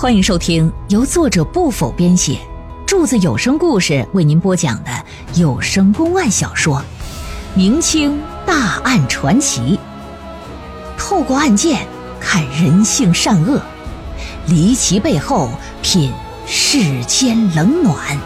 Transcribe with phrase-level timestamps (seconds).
[0.00, 2.38] 欢迎收听由作者不否编写，
[2.86, 4.90] 柱子有声故事为您播讲的
[5.34, 6.76] 有声公案小说
[7.56, 9.76] 《明清大案传奇》，
[10.96, 11.84] 透过案件
[12.20, 13.60] 看人性善恶，
[14.46, 15.50] 离奇背后
[15.82, 16.12] 品
[16.46, 18.16] 世间冷暖。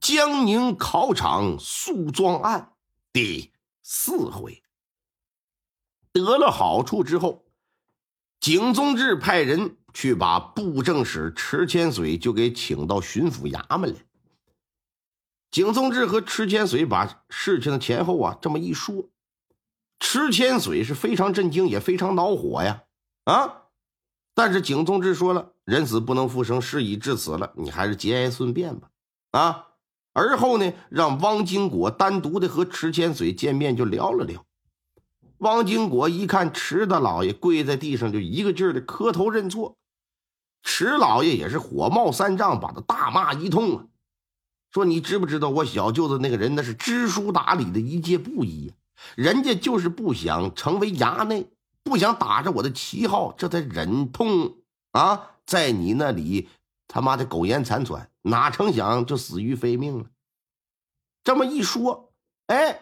[0.00, 2.70] 江宁考场诉状案
[3.12, 4.62] 第四回
[6.12, 7.44] 得了好处之后，
[8.40, 14.00] 景宗志派人去把布政使池千水就给请到巡抚衙门来。
[15.50, 19.08] 景宗志和池千水把事情的前后啊这么一说，
[19.98, 22.84] 池千水是非常震惊，也非常恼火呀
[23.24, 23.62] 啊！
[24.34, 28.90] 但是景宗志说了，人死不能复生，事已至此了，你还是节哀顺变吧
[29.30, 29.67] 啊！
[30.12, 34.44] 而后呢，让汪金国单独的和池千水见面，就聊了聊。
[35.38, 39.76] 汪金国一看池大老爷跪在地上，就一个劲儿的磕头认错。
[40.64, 43.84] 池老爷也是火冒三丈，把他大骂一通啊，
[44.72, 48.74] 说：“你知不知道我小舅子那个人那是知书达理的一介布衣呀？
[49.14, 51.46] 人家就是不想成为衙内，
[51.84, 54.56] 不想打着我的旗号，这才忍痛
[54.90, 56.48] 啊，在你那里
[56.88, 60.06] 他妈的苟延残喘。”哪成想就死于非命了。
[61.24, 62.12] 这么一说，
[62.46, 62.80] 哎，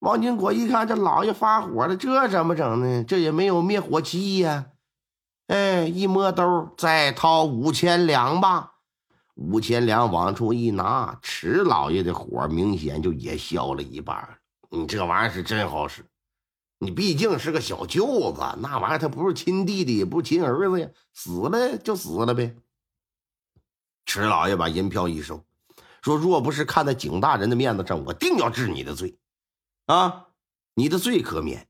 [0.00, 3.02] 王金国一看这老爷发火了，这怎么整呢？
[3.02, 4.66] 这也没有灭火器呀！
[5.48, 8.74] 哎，一摸兜，再掏五千两吧。
[9.34, 14.38] 五千两往出一拿，迟老爷的火明显就也消了一半。
[14.68, 16.04] 你这玩意儿是真好使，
[16.78, 22.54] 你毕竟是个小舅子，那玩意儿他不是亲弟弟，也不是亲儿子呀，死了就死了呗。
[24.06, 25.44] 池老爷把银票一收，
[26.02, 29.16] 说：“若不是看在景大人的面子上，我定要治你的罪。
[29.86, 30.28] 啊，
[30.74, 31.68] 你的罪可免，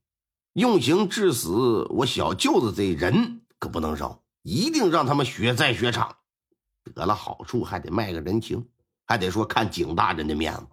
[0.53, 6.17] 用刑致死我小舅子这人可不能饶，一定让他们血债血偿。
[6.95, 8.67] 得了好处还得卖个人情，
[9.07, 10.67] 还得说看景大人的面子。”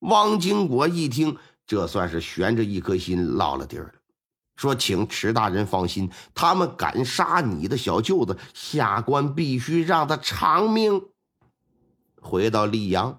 [0.00, 3.94] 汪金国一听，这算是悬着一颗心落了地儿了。
[4.56, 11.02] 说：“请池大人放心，他们敢杀你的小舅子，下官必须让他偿命。”
[12.20, 13.18] 回到溧阳，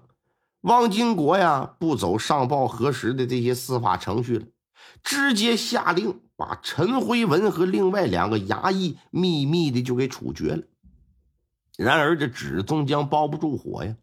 [0.62, 4.46] 汪金国呀，不走上报核实的这些司法程序了，
[5.02, 10.62] 直接下令把陈辉文和另外两个衙役秘密的就给处决了。
[11.76, 13.96] 然而这纸终将包不住火呀，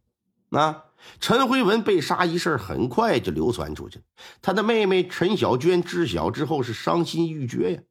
[0.51, 0.83] 啊！
[1.19, 4.01] 陈辉文被杀一事很快就流传出去，
[4.41, 7.81] 他的妹妹陈小娟知晓之后是伤心欲绝呀，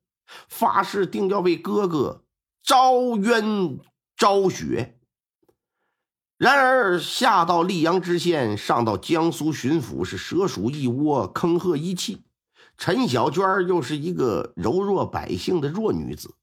[0.49, 2.25] 发誓定要为哥哥
[2.63, 3.79] 招冤
[4.17, 4.97] 昭雪。
[6.37, 12.23] 然而下到溧阳知县，上到江苏巡抚，是蛇鼠一窝，坑壑一气。
[12.79, 16.35] 陈小娟又是一个柔弱百姓的弱女子，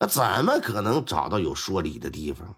[0.00, 2.56] 那怎么可能找到有说理的地方？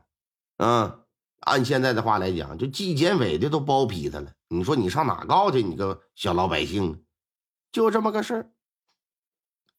[0.57, 1.01] 啊！
[1.43, 4.33] 按现在的话来讲，就纪检委的都包庇他了。
[4.49, 5.63] 你说你上哪告去？
[5.63, 7.05] 你个小老百姓，
[7.71, 8.51] 就这么个事儿。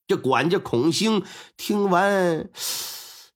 [0.07, 1.23] 这管家孔兴
[1.55, 2.49] 听完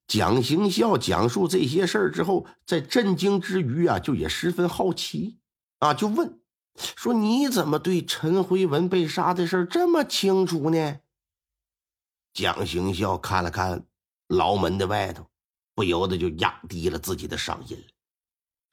[0.07, 5.39] 蒋行孝讲述这些事儿之后，在震惊之余啊，就也十分好奇
[5.79, 6.39] 啊，就问
[6.75, 10.99] 说：“你怎么对陈辉文被杀的事儿这么清楚呢？”
[12.33, 13.85] 蒋行孝看了看
[14.27, 15.25] 牢门的外头，
[15.73, 17.85] 不由得就压低了自己的嗓音了。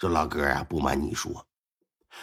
[0.05, 1.47] 说老哥啊，不瞒你说，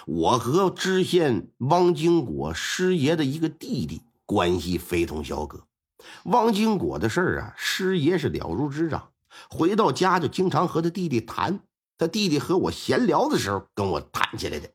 [0.06, 5.66] 我和知县汪金国师爷的一个弟弟关系非同小可。
[6.26, 9.10] 汪金国的事儿啊，师爷是了如指掌。
[9.50, 11.60] 回到家就经常和他弟弟谈，
[11.98, 14.70] 他弟弟和我闲聊的时候跟我谈起来的。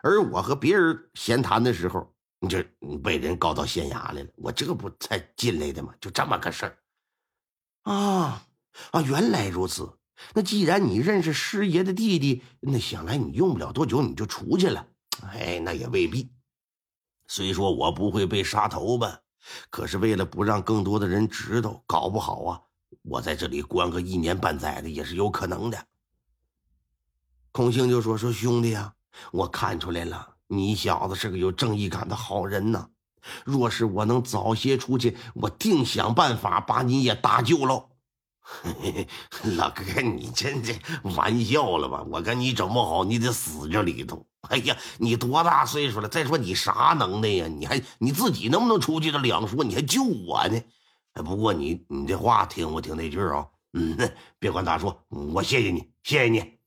[0.00, 2.62] 而我和别人闲谈的时候，你这
[3.02, 5.92] 被人告到县衙来了，我这不才进来的吗？
[6.00, 6.78] 就这么个事儿。
[7.82, 8.46] 啊
[8.92, 9.90] 啊，原来如此。
[10.34, 14.86] 那既然你认识师爷的弟弟，那想来你用不了多久你就出去了。
[15.22, 16.30] 哎，那也未必。
[17.26, 19.20] 虽说我不会被杀头吧，
[19.70, 22.60] 可是为了不让更多的人知道，搞不好啊，
[23.02, 25.86] 我在这里关个一年半载的也是有可能的。
[27.52, 28.94] 孔兴就说：“说兄弟呀，
[29.32, 32.88] 我看出来了，你小子是个有正义感的好人呐。
[33.44, 37.89] 若是我能早些出去，我定想办法把你也搭救喽。”
[39.56, 40.74] 老哥，你真这
[41.14, 42.02] 玩笑了吧？
[42.10, 44.26] 我跟你整不好，你得死这里头。
[44.48, 46.08] 哎呀，你多大岁数了？
[46.08, 47.46] 再说你啥能耐呀？
[47.46, 49.12] 你还你自己能不能出去？
[49.12, 50.60] 这两说，你还救我呢？
[51.12, 53.96] 哎，不过你你这话听我听那句啊，嗯，
[54.38, 56.58] 别管咋说，我谢谢你，谢谢你。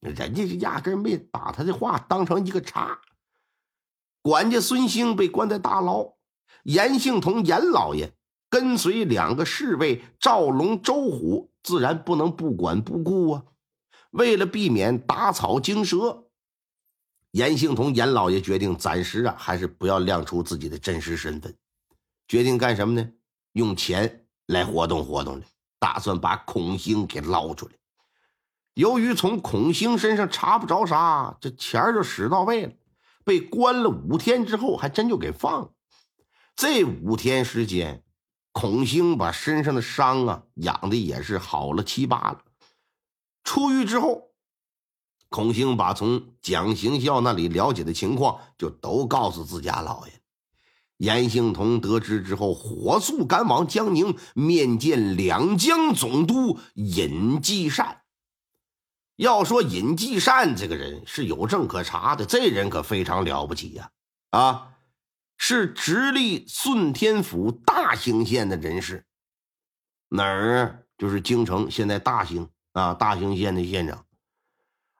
[0.00, 3.00] 人家是压根没把他的话当成一个茬。
[4.22, 6.14] 管家孙兴被关在大牢，
[6.64, 8.12] 严庆同严老爷
[8.56, 13.42] 跟随两个侍卫赵龙、周虎，自然不能不管不顾啊。
[14.12, 16.24] 为了避免打草惊蛇，
[17.32, 21.54] 严兴同严老爷决定暂时啊，还是不要亮出自己的真实身份。
[22.26, 23.06] 决定干什么呢？
[23.52, 25.44] 用钱来活动活动的，
[25.78, 27.72] 打算把孔兴给捞出来。
[28.72, 32.72] 由于从孔兴身上查不着啥，这钱就使到位了。
[33.22, 35.72] 被关了五天之后，还真就给放了。
[36.54, 38.02] 这五天时间，
[38.58, 42.40] 孔兴把身上的伤啊养的也是好了七八了。
[43.44, 44.30] 出狱之后，
[45.28, 50.12] 孔兴把从蒋行孝那里了解的情况就都告诉自家老爷。
[50.96, 58.04] 严兴同得知之后，火速赶往江宁面见两江总督尹继善。
[59.16, 63.90] 要说尹继善这个人是有证可查的，这人可非常了不起呀！
[64.30, 64.75] 啊，
[65.36, 69.04] 是直隶顺天府大兴县的人士，
[70.08, 70.82] 哪儿？
[70.98, 74.06] 就是京城，现在大兴啊，大兴县的县长。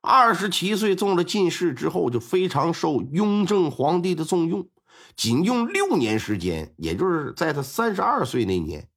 [0.03, 4.69] 二十七岁中了进士之后，就非常受雍正皇帝的重用。
[5.17, 8.89] 仅用六年时间，也就是在他三十二岁那年，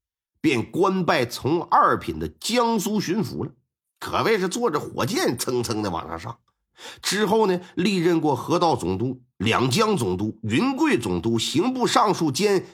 [0.41, 3.53] 便官拜从二品的江苏巡抚了，
[3.99, 6.39] 可谓是坐着火箭蹭蹭的往上上。
[7.01, 12.65] 之后呢，历任过河道总督、两江总督、云贵总督、刑部尚书兼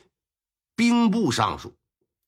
[0.75, 1.74] 兵部尚书，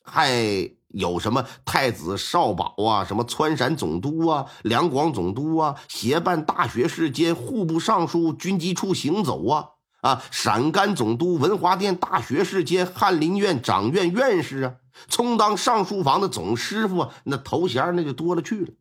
[0.04, 9.70] 还有什么太子少保啊，什么川陕总督啊、两广总督啊，协办大学士兼户部尚书、军机处行走啊。
[10.02, 14.76] 啊，陕甘总督、文华殿大学士兼翰林院掌院院士啊，
[15.10, 18.72] 充当上书房的总师傅啊，那头衔那就多了去了。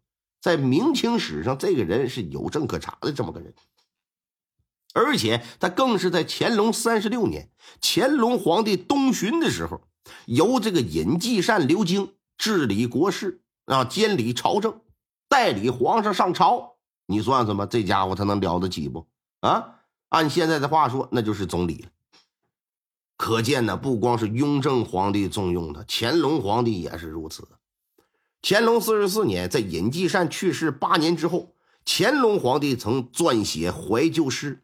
[0.47, 3.53] 在明清史上，这个人是有证可查的这么个人，
[4.95, 7.51] 而且他更是在乾隆三十六年，
[7.83, 9.81] 乾隆皇帝东巡的时候，
[10.27, 14.83] 由这个尹继善留京治理国事啊，监理朝政，
[15.29, 16.77] 代理皇上上朝。
[17.07, 19.09] 你算算吧，这家伙他能了得起不？
[19.41, 19.81] 啊？
[20.11, 21.89] 按现在的话说，那就是总理了。
[23.17, 27.49] 可见呢，不光是雍正皇帝重用他，乾隆皇帝也是如此。
[28.49, 34.63] 乾隆四十四年，在尹继善去世八年之后，乾隆皇帝曾撰写怀旧诗，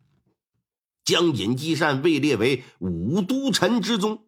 [1.05, 4.25] 将尹继善位列为五都臣之宗，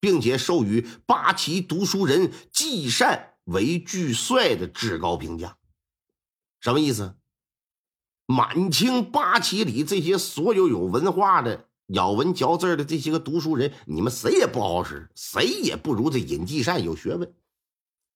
[0.00, 5.56] 并且授予八旗读书人继善为巨帅的至高评价。
[6.58, 7.14] 什么意思？
[8.26, 17.32] 满清八旗里，这些所有有文化的、咬文嚼字的这些个读书人，你们谁也不好使，谁也不如这尹继善有学问。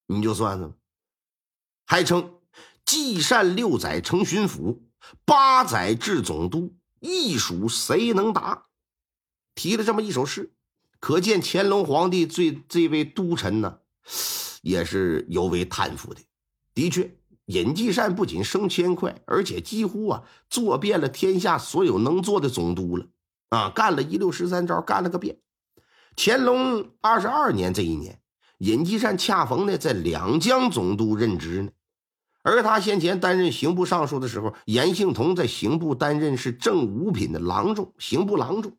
[0.07, 0.73] 你就算算，
[1.87, 2.39] 还称
[2.85, 4.81] 继善六载成巡抚，
[5.25, 8.67] 八载至总督，一属谁能达？
[9.55, 10.55] 提了这么一首诗，
[11.01, 13.81] 可见乾隆皇帝对这位都臣呢，
[14.63, 16.21] 也是尤为叹服的。
[16.75, 17.17] 的确。
[17.47, 23.07] 尹继善不仅升迁快，而且几乎啊做遍了天下所有能做的总督了
[23.49, 25.41] 啊，干了一六十三招，干了个遍。
[26.17, 28.22] 乾隆二十二年这一年，
[28.63, 31.71] 尹继善恰逢呢在两江总督任职呢，
[32.43, 38.77] 而他先前担任刑部尚书的时候，严庆同在刑部担任是正五品的郎中，刑部郎中。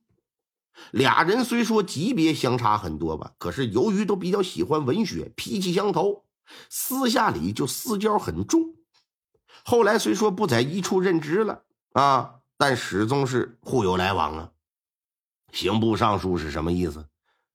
[0.91, 6.23] 俩人虽说级别相差很多吧，可是由于都比较喜欢文学，脾气相投。
[6.69, 8.75] 私下里就私交很重，
[9.65, 14.51] 后来虽说不在一处任职了啊，但始终是互有来往啊。
[15.51, 17.05] 刑部尚书是什么意思？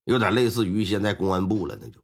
[0.04, 1.98] 有点类似于现在公安部了，那就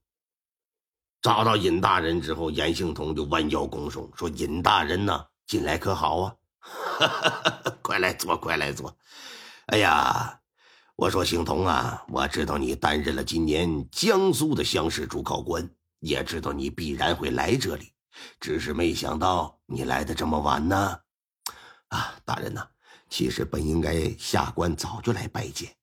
[1.25, 6.37] 找到尹大人之后，严兴同就弯腰拱手说：“尹大人呐，进来可好啊？
[7.81, 8.95] 快来坐，快来坐。
[9.69, 10.39] 哎呀，
[10.97, 15.67] 我说兴同啊，我知道你担任了今年江苏的乡试主考官。”
[16.01, 17.95] 也知道你必然会来这里，
[18.39, 20.99] 只是没想到你来的这么晚呢。
[21.89, 22.69] 啊，大人呐，
[23.09, 25.75] 其实本应该下官早就来拜见，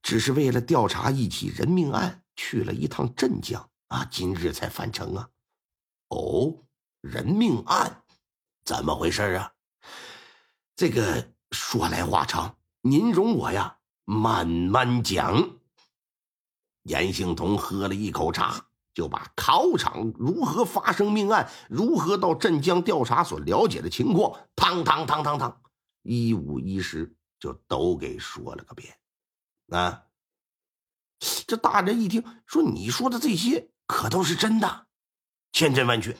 [0.00, 5.28] 只是为了调查一起人命案，去了一趟镇江啊，今日才返程啊。
[6.08, 6.64] 哦，
[7.00, 8.04] 人命案，
[8.64, 9.52] 怎么回事啊？
[10.76, 15.58] 这个说来话长，您容我呀慢慢讲。
[16.84, 18.64] 严兴同喝了一口茶。
[18.94, 25.62] 就把考场如何发生命案，如何到镇江调查所了解的情况，汤汤汤汤汤，
[26.02, 28.98] 一五一十就都给说了个遍。
[29.68, 30.06] 啊，
[31.46, 34.86] 这大人一听说，你说的这些可都是真的，
[35.50, 36.16] 千真万确。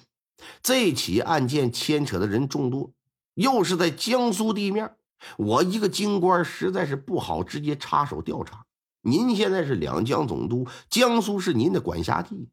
[0.62, 2.90] 这起案件牵扯的人众多，
[3.34, 4.96] 又是在江苏地面，
[5.36, 8.64] 我一个京官实在是不好直接插手调查。
[9.02, 12.48] 您现在是两江总督，江苏是您的管辖地，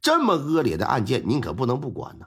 [0.00, 2.26] 这么恶劣的案件，您可不能不管呢。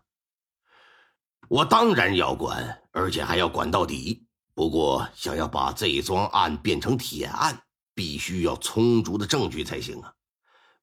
[1.47, 4.25] 我当然要管，而且还要管到底。
[4.55, 7.63] 不过，想要把这桩案变成铁案，
[7.95, 10.13] 必须要充足的证据才行啊，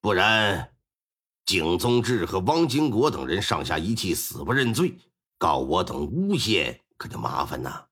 [0.01, 0.73] 不然，
[1.51, 4.97] 景宗志和汪金国等人上下一气，死不认罪，
[5.37, 7.87] 告我等诬陷，可就麻烦呐。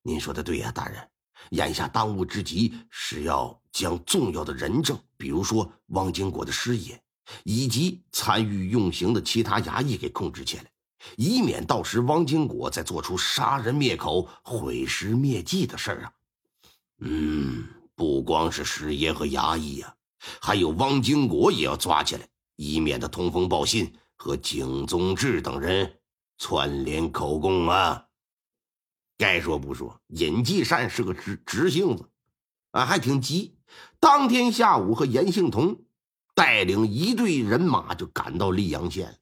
[0.00, 1.06] 您说的对呀，大人。
[1.50, 6.98] 眼下当务之急是要将重要的人证，比如说汪金国的师爷，
[7.44, 10.64] 以及参与用刑的其他衙役给控制起来，
[11.18, 16.12] 以免到时汪金国再做出杀人灭口、毁尸灭迹的事儿啊。
[17.00, 19.94] 嗯，不光是师爷和衙役呀，
[20.40, 22.26] 还有汪金国也要抓起来，
[22.58, 26.00] 以免他通风报信和景宗志等人
[26.38, 28.06] 串联口供啊。
[29.16, 32.08] 该说不说，尹继善是个直直性子，
[32.72, 33.56] 啊，还挺急。
[34.00, 35.82] 当天下午，和严庆同
[36.34, 39.20] 带领一队人马就赶到溧阳县。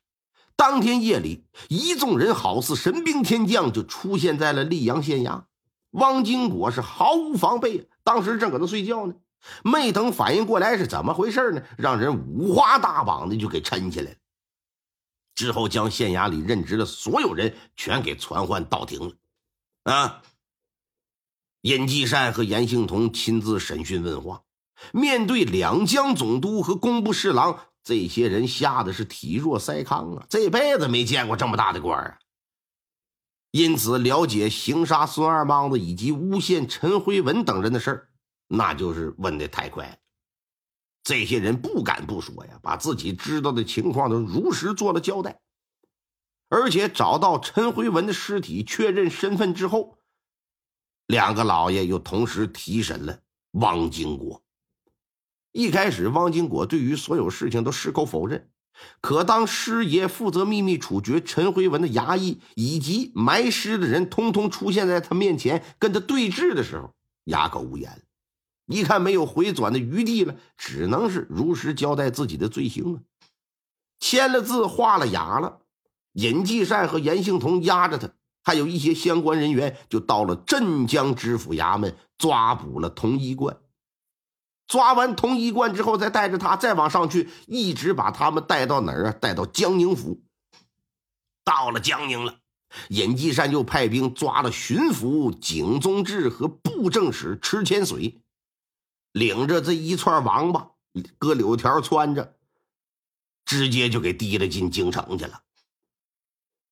[0.56, 5.44] 当天夜里，一众人好似神兵天将，就出现在了溧阳县衙。
[5.90, 9.14] 汪金国是毫无防备，当时正搁那睡觉呢，
[9.62, 14.16] 没等反应过来是怎么回事呢，让人五花大绑的就给抻起来了。
[15.34, 19.14] 之后，将县衙里任职的所有人全给传唤到庭了。
[19.84, 20.22] 啊！
[21.62, 24.42] 尹继善和严兴同亲自审讯问话，
[24.92, 30.26] 面对两江总督和工部侍郎，这些人吓得是体弱筛糠啊！
[30.28, 32.18] 这辈子没见过这么大的官啊！
[33.50, 38.08] 因此，了解行杀孙二莽子以及诬陷陈辉文等人的事儿，
[38.48, 39.98] 那就是问的太快。
[41.02, 45.40] 这些人不敢不说呀，把自己知道的情况都如实做了交代。
[46.48, 49.98] 而且找到陈辉文的尸体，确认身份之后，
[51.06, 53.20] 两个老爷又同时提审了
[53.52, 54.44] 汪经国。
[55.52, 58.50] 一开始，汪经国对于所有事情都矢口否认。
[59.00, 68.05] 可当师爷负责秘密处决陈辉文的衙役以及埋尸的人通通出现在他面前，跟他对峙的时候，哑口无言。
[68.66, 72.96] 一看没有回转的余地了，只能是如实交代自己的罪行啊，
[74.00, 75.60] 签了字，画了押了。
[76.12, 78.10] 尹继善和严兴同押着他，
[78.42, 83.58] 还有一些相关人员，就到了镇江知府衙门抓捕了童一贯。
[84.66, 89.12] 抓完童一贯之后，再带着他再往上去，一直把他们带到哪儿啊？
[89.12, 90.22] 带到江宁府。
[91.44, 92.40] 到了江宁了，
[92.88, 98.20] 尹继善又派兵抓了巡抚景宗志和布政使池千水，
[99.16, 100.72] 领着这一串王八，
[101.16, 102.34] 搁柳条穿着，
[103.46, 105.40] 直接就给提了进京城去了。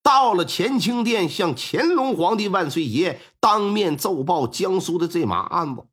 [0.02, 5.86] 到了乾清殿，向乾隆皇帝万岁爷当面奏报江苏的这码案子。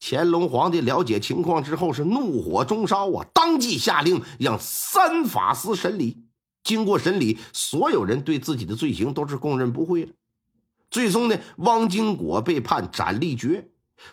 [0.00, 6.24] 乾隆皇帝了解情况之后，是怒火中烧啊，当即下令让三法司审理。
[6.64, 10.14] 经过审理，所有人对自己的罪行都是供认不讳的。
[10.90, 13.68] 最终呢，汪经国被判斩立决，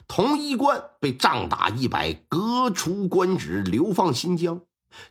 [0.08, 4.62] 童一贯被杖打一百，革除官职，流放新疆；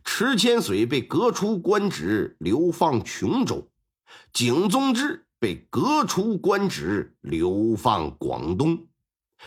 [0.05, 3.69] 池千水被革除官职，流放琼州。
[4.33, 8.87] 景宗志被革除官职，流放广东。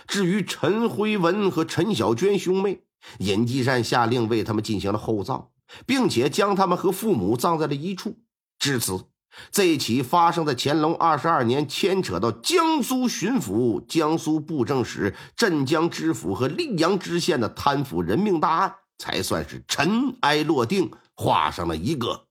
[0.07, 2.83] 至于陈辉文和陈小娟兄妹，
[3.19, 5.49] 尹继善下令为他们进行了厚葬，
[5.85, 8.17] 并且将他们和父母葬在了一处。
[8.59, 9.05] 至此，
[9.51, 22.25] 这起发生在乾隆二十二年、牵扯到江苏巡抚、江苏布政使、镇江知府和溧阳知县的贪腐人命大案，才算是尘埃落定，画上了一个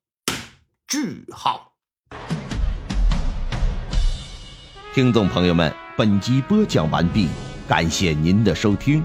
[0.87, 1.73] 句号。
[4.94, 7.28] 听众朋友们，本集播讲完毕，
[7.66, 9.04] 感谢您的收听。